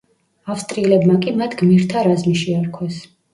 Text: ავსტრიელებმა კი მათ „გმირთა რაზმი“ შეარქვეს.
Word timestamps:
ავსტრიელებმა 0.53 1.17
კი 1.25 1.33
მათ 1.41 1.53
„გმირთა 1.61 2.03
რაზმი“ 2.09 2.35
შეარქვეს. 2.41 2.99